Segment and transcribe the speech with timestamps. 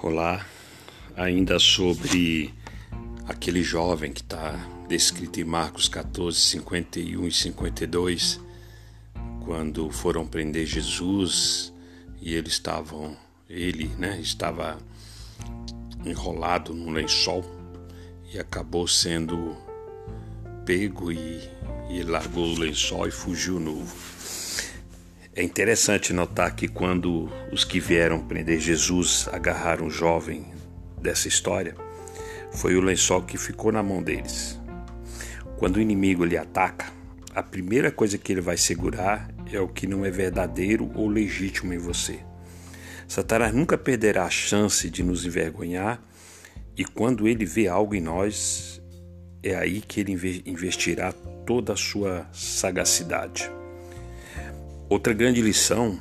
[0.00, 0.46] Olá,
[1.16, 2.54] ainda sobre
[3.26, 4.52] aquele jovem que está
[4.88, 8.40] descrito em Marcos 14, 51 e 52,
[9.44, 11.72] quando foram prender Jesus
[12.20, 13.16] e eles estavam,
[13.50, 14.78] ele, né, estava
[16.06, 17.44] enrolado num lençol
[18.32, 19.56] e acabou sendo
[20.64, 21.40] pego e,
[21.90, 23.84] e largou o lençol e fugiu no
[25.38, 30.44] é interessante notar que quando os que vieram prender Jesus agarraram o jovem
[31.00, 31.76] dessa história,
[32.50, 34.58] foi o lençol que ficou na mão deles.
[35.56, 36.86] Quando o inimigo lhe ataca,
[37.32, 41.72] a primeira coisa que ele vai segurar é o que não é verdadeiro ou legítimo
[41.72, 42.18] em você.
[43.06, 46.02] Satanás nunca perderá a chance de nos envergonhar,
[46.76, 48.82] e quando ele vê algo em nós,
[49.40, 51.12] é aí que ele investirá
[51.46, 53.57] toda a sua sagacidade.
[54.88, 56.00] Outra grande lição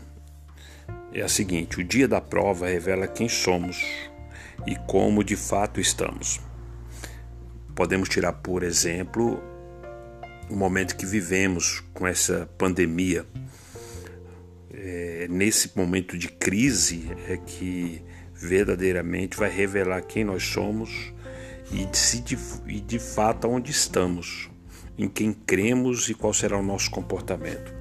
[1.11, 3.83] é a seguinte: o dia da prova revela quem somos
[4.65, 6.39] e como de fato estamos.
[7.75, 9.43] Podemos tirar, por exemplo,
[10.49, 13.25] o momento que vivemos com essa pandemia.
[14.73, 18.01] É, nesse momento de crise é que
[18.33, 21.11] verdadeiramente vai revelar quem nós somos
[21.71, 21.85] e
[22.21, 24.49] de, e de fato onde estamos,
[24.97, 27.75] em quem cremos e qual será o nosso comportamento.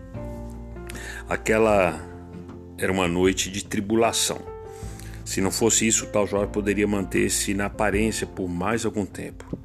[1.28, 2.00] Aquela
[2.78, 4.40] era uma noite de tribulação.
[5.24, 9.58] Se não fosse isso, tal jovem poderia manter-se na aparência por mais algum tempo.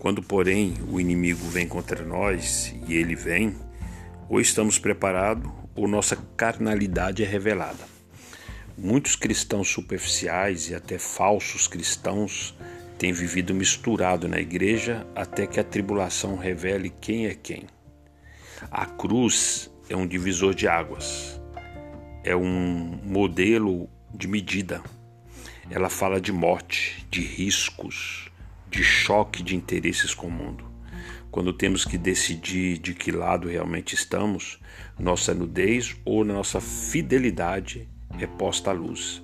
[0.00, 3.54] Quando, porém, o inimigo vem contra nós, e ele vem,
[4.28, 7.84] ou estamos preparados, ou nossa carnalidade é revelada.
[8.76, 12.52] Muitos cristãos superficiais e até falsos cristãos
[12.98, 17.68] têm vivido misturado na igreja até que a tribulação revele quem é quem.
[18.72, 21.40] A cruz é um divisor de águas,
[22.22, 24.80] é um modelo de medida.
[25.68, 28.30] Ela fala de morte, de riscos,
[28.70, 30.64] de choque de interesses com o mundo.
[31.28, 34.60] Quando temos que decidir de que lado realmente estamos,
[34.96, 37.88] nossa nudez ou nossa fidelidade
[38.20, 39.22] é posta à luz.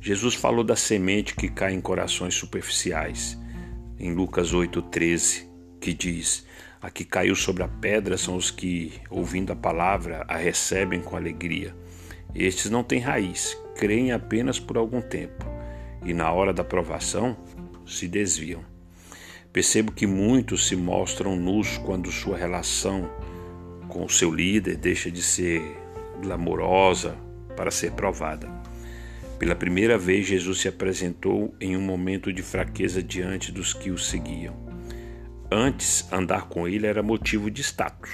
[0.00, 3.36] Jesus falou da semente que cai em corações superficiais,
[3.98, 5.48] em Lucas 8,13,
[5.80, 6.46] que diz:
[6.86, 11.16] a que caiu sobre a pedra são os que, ouvindo a palavra, a recebem com
[11.16, 11.74] alegria.
[12.32, 15.44] Estes não têm raiz, creem apenas por algum tempo
[16.04, 17.36] e, na hora da provação,
[17.84, 18.64] se desviam.
[19.52, 23.10] Percebo que muitos se mostram nus quando sua relação
[23.88, 25.60] com o seu líder deixa de ser
[26.22, 27.16] glamourosa
[27.56, 28.48] para ser provada.
[29.40, 33.98] Pela primeira vez, Jesus se apresentou em um momento de fraqueza diante dos que o
[33.98, 34.65] seguiam.
[35.50, 38.10] Antes, andar com ele era motivo de status.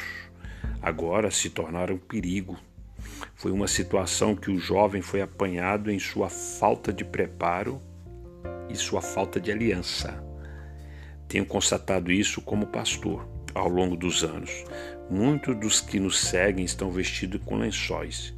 [0.82, 2.58] Agora se tornaram um perigo.
[3.34, 7.80] Foi uma situação que o jovem foi apanhado em sua falta de preparo
[8.68, 10.22] e sua falta de aliança.
[11.26, 14.50] Tenho constatado isso como pastor ao longo dos anos.
[15.08, 18.34] Muitos dos que nos seguem estão vestidos com lençóis.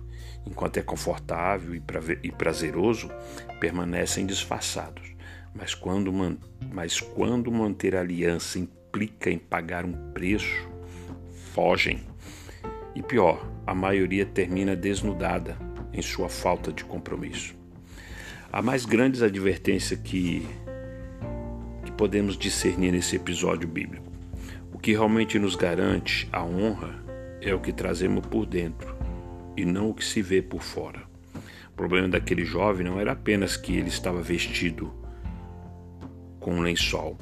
[0.46, 3.10] Enquanto é confortável e prazeroso,
[3.58, 5.14] permanecem disfarçados.
[5.52, 6.12] Mas quando,
[6.72, 8.58] mas quando manter aliança
[8.94, 10.68] implica em pagar um preço,
[11.52, 11.98] fogem.
[12.94, 15.58] E pior, a maioria termina desnudada
[15.92, 17.56] em sua falta de compromisso.
[18.52, 20.46] A mais grandes advertência que,
[21.84, 24.12] que podemos discernir nesse episódio bíblico.
[24.72, 26.94] O que realmente nos garante a honra
[27.40, 28.94] é o que trazemos por dentro
[29.56, 31.02] e não o que se vê por fora.
[31.68, 34.94] O problema daquele jovem não era apenas que ele estava vestido
[36.38, 37.18] com um lençol,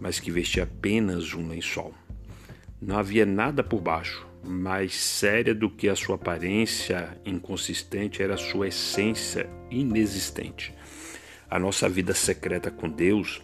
[0.00, 1.94] mas que vestia apenas um lençol.
[2.80, 8.38] Não havia nada por baixo, mais séria do que a sua aparência inconsistente era a
[8.38, 10.74] sua essência inexistente.
[11.48, 13.42] A nossa vida secreta com Deus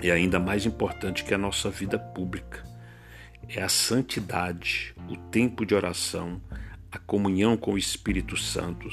[0.00, 2.62] é ainda mais importante que a nossa vida pública.
[3.48, 6.40] É a santidade, o tempo de oração,
[6.94, 8.88] a comunhão com o Espírito Santo,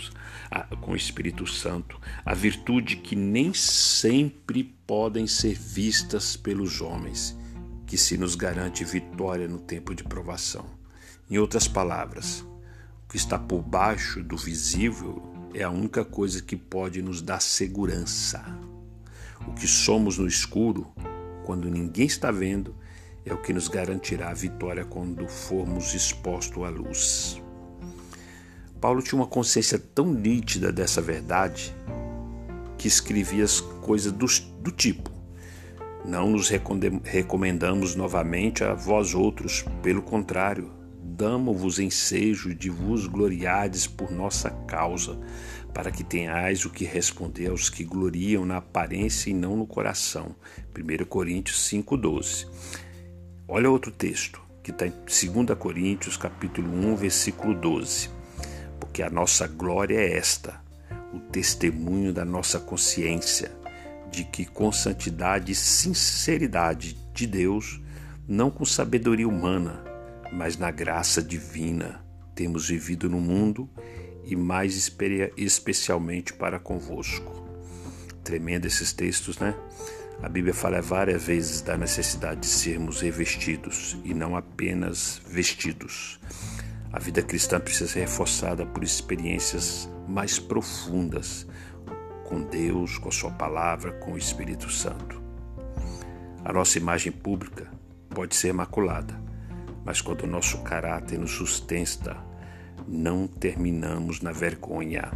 [0.50, 7.38] a, com o Espírito Santo, a virtude que nem sempre podem ser vistas pelos homens,
[7.86, 10.66] que se nos garante vitória no tempo de provação.
[11.30, 12.42] Em outras palavras,
[13.06, 15.22] o que está por baixo do visível
[15.54, 18.44] é a única coisa que pode nos dar segurança.
[19.48, 20.92] O que somos no escuro,
[21.46, 22.76] quando ninguém está vendo,
[23.24, 27.42] é o que nos garantirá a vitória quando formos expostos à luz.
[28.82, 31.72] Paulo tinha uma consciência tão nítida dessa verdade
[32.80, 34.26] que escrevia as coisas do,
[34.60, 35.12] do tipo:
[36.04, 44.10] Não nos recomendamos novamente a vós outros, pelo contrário, damo-vos ensejo de vos gloriardes por
[44.10, 45.16] nossa causa,
[45.72, 50.36] para que tenhais o que responder aos que gloriam na aparência e não no coração.
[50.76, 52.48] 1 Coríntios 5,12.
[53.48, 54.94] Olha outro texto, que está em
[55.36, 58.21] 2 Coríntios, capítulo 1, versículo 12.
[58.92, 60.62] Porque a nossa glória é esta,
[61.14, 63.50] o testemunho da nossa consciência,
[64.12, 67.82] de que com santidade e sinceridade de Deus,
[68.28, 69.82] não com sabedoria humana,
[70.34, 72.04] mas na graça divina,
[72.36, 73.70] temos vivido no mundo
[74.26, 74.94] e mais
[75.38, 77.48] especialmente para convosco.
[78.26, 79.56] Tremendo esses textos, né?
[80.22, 86.20] A Bíblia fala várias vezes da necessidade de sermos revestidos e não apenas vestidos.
[86.94, 91.48] A vida cristã precisa ser reforçada por experiências mais profundas
[92.26, 95.22] com Deus, com a Sua palavra, com o Espírito Santo.
[96.44, 97.72] A nossa imagem pública
[98.10, 99.18] pode ser maculada,
[99.86, 102.18] mas quando o nosso caráter nos sustenta,
[102.86, 105.12] não terminamos na vergonha.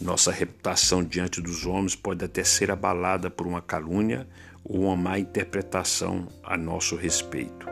[0.00, 4.28] Nossa reputação diante dos homens pode até ser abalada por uma calúnia
[4.64, 7.66] ou uma má interpretação a nosso respeito.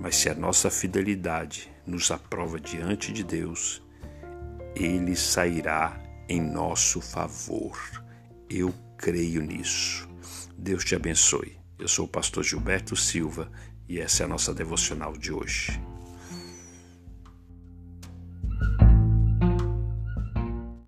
[0.00, 3.82] Mas se a nossa fidelidade nos aprova diante de Deus,
[4.74, 7.78] Ele sairá em nosso favor.
[8.48, 10.08] Eu creio nisso.
[10.56, 11.58] Deus te abençoe.
[11.78, 13.50] Eu sou o pastor Gilberto Silva
[13.88, 15.80] e essa é a nossa devocional de hoje.